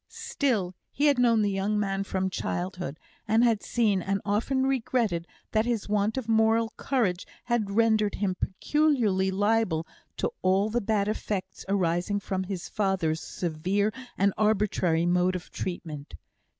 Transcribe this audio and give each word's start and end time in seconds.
Still, 0.31 0.73
he 0.91 1.05
had 1.05 1.19
known 1.19 1.43
the 1.43 1.51
young 1.51 1.79
man 1.79 2.03
from 2.03 2.31
childhood, 2.31 2.97
and 3.27 3.43
had 3.43 3.61
seen, 3.61 4.01
and 4.01 4.19
often 4.25 4.63
regretted, 4.65 5.27
that 5.51 5.67
his 5.67 5.87
want 5.87 6.17
of 6.17 6.27
moral 6.27 6.73
courage 6.75 7.27
had 7.43 7.69
rendered 7.69 8.15
him 8.15 8.33
peculiarly 8.33 9.29
liable 9.29 9.85
to 10.17 10.31
all 10.41 10.71
the 10.71 10.81
bad 10.81 11.07
effects 11.07 11.65
arising 11.69 12.19
from 12.19 12.45
his 12.45 12.67
father's 12.67 13.21
severe 13.21 13.93
and 14.17 14.33
arbitrary 14.39 15.05
mode 15.05 15.35
of 15.35 15.51
treatment. 15.51 16.15